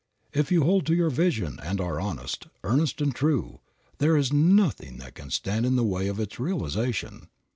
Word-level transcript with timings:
If 0.33 0.51
you 0.51 0.63
hold 0.63 0.87
to 0.87 0.95
your 0.95 1.11
vision 1.11 1.59
and 1.61 1.79
are 1.79 1.99
honest, 1.99 2.47
earnest 2.63 3.01
and 3.01 3.13
true, 3.13 3.59
there 3.99 4.17
is 4.17 4.33
nothing 4.33 4.97
that 4.97 5.13
can 5.13 5.29
stand 5.29 5.63
in 5.63 5.75
the 5.75 5.83
way 5.83 6.07
of 6.07 6.19
its 6.19 6.39
realization. 6.39 7.27